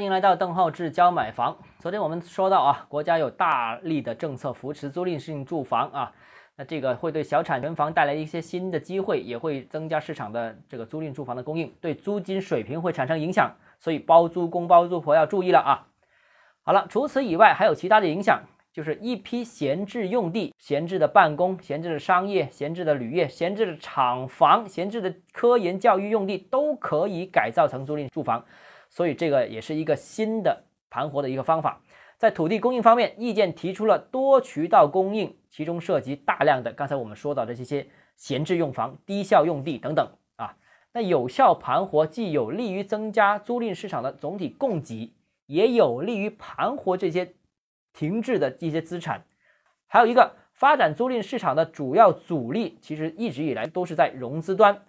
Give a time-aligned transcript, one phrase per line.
[0.00, 1.54] 欢迎来到邓浩志教买房。
[1.78, 6.10] 昨天我们说到啊，国家有大力的政策扶持租赁性住房啊，
[6.56, 15.86] 那这个会对小产权房带来一些新的机会，也会增加市场的这个租赁住房的供应，对租金水平会产生影响，所以包租公包租婆要注意了啊。
[16.62, 18.40] 好了，除此以外还有其他的影响，
[18.72, 28.42] 就是一批闲置用地、闲置的办公、闲置的商业、闲置的旅业、闲置的厂房、闲置的科研教育用地都可以改造成租赁住房。
[28.90, 31.80] 所以这个也是一个新的盘活的一个方法。
[32.18, 37.86] 在土地供应方面，意见提出了多渠道供应，其中涉及大量的刚才我们说到的这些
[38.16, 40.54] 闲置用房、低效用地等等啊。
[40.92, 45.14] 那有效盘活既有利于增加租赁市场的总体供给，
[45.46, 47.32] 也有利于盘活这些
[47.94, 49.24] 停滞的一些资产。
[49.86, 54.82] 还有一个发展租赁市场的主要阻力，其实一直以来都是在融资端。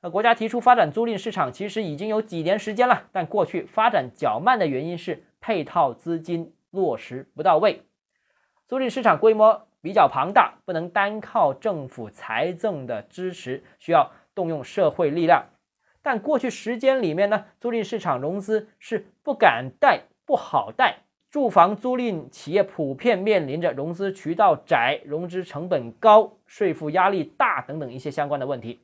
[0.00, 7.82] 那国家提出发展租赁市场，其实已经有几年时间了，但过去发展较慢的原因是配套资金落实不到位。
[8.68, 15.46] 租赁市场规模比较庞大，不能单靠政府财政的支持，需要动用社会力量。
[16.00, 28.78] 但过去时间里面呢，租赁市场融资是不敢贷、不好贷，住房租赁企业普遍面临着融资渠道窄、融资成本高、税负压力大等等一些相关的问题。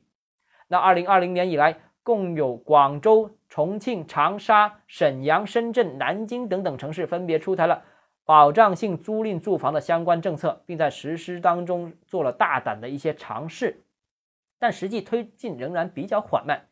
[0.67, 7.83] 那二零二零年以来，共有广州、重庆、长沙、沈阳、深圳、南京等等城市分别出台了
[8.25, 13.83] 保障性租赁住房的相关政策，并在实施当中做了大胆的一些尝试，
[14.57, 16.67] 但实际推进仍然比较缓慢。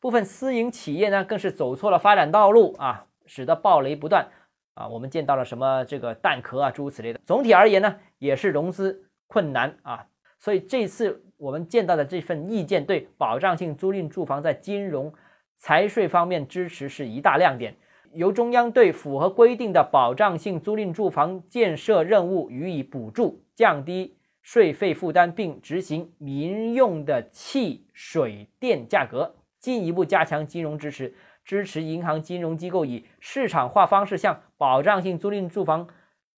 [0.00, 4.28] 部分私营企业呢，更是走错了发展道路啊，使得暴雷不断
[4.74, 4.86] 啊。
[4.88, 7.20] 我们见到了什么这个蛋壳啊，诸如此类的。
[7.24, 10.06] 总体而言呢，也是融资困难啊。
[10.38, 15.12] 所以这次我们见到的这份意见，对保障性租赁住房在金融、
[15.56, 17.74] 财税方面支持是一大亮点。
[18.12, 31.12] 由中央对符合规定的保障性租赁住房建设任务予以补助，降低税费负担，并执行民用的气、水电价格，进一步加强金融支持，
[31.44, 35.88] 支持银行金融机构以市场化方式向保障性租赁住房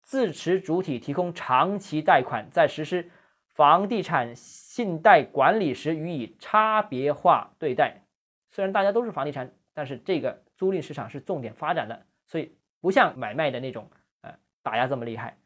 [0.03, 3.11] 自持主体提供长期贷款，在实施。
[3.57, 8.03] 房地产信贷管理时予以差别化对待。
[8.51, 13.89] 虽然大家都是房地产，但是这个租赁市场是重点发展的，所以不像买卖的那种，
[14.21, 15.39] 呃，打压这么厉害。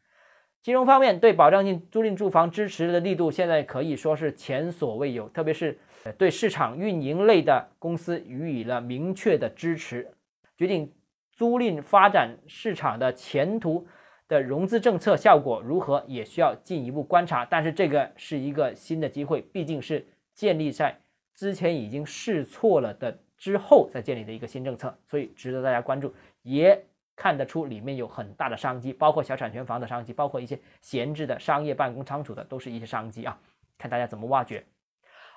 [0.60, 5.78] 金融方面对保障性租赁住房支持的力度，现在可以说是前所未有，特别是
[6.18, 10.12] 对市场运营类的公司予以了明确的支持。
[10.56, 10.92] 决定
[11.32, 13.86] 租赁发展市场的前途。
[14.30, 17.44] 的融资政策效果如何，也需要进一步观察。
[17.44, 20.96] 但是这个是一个新的机会，毕竟是建立在
[21.34, 26.14] 之前已经试错了的之后再建立的一个新政策，所以值得大家关注。
[26.42, 26.80] 也
[27.16, 33.36] 看得出里面有很大的商机，包括小产权房的商机，包括一些闲置的商业办公仓储的，都是一些商机啊。
[33.76, 34.64] 看大家怎么挖掘。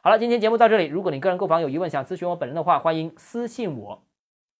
[0.04, 0.86] 好了，今天节目到这里。
[0.86, 4.04] 如果你个人购房有疑问，想咨询我本人的话，欢迎私信我，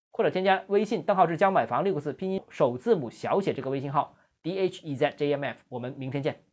[0.10, 4.16] 或者添加微信邓浩志教买房六个字拼音首字母小写这个微信号。
[4.44, 6.53] D H E Z J M F，我们明天见。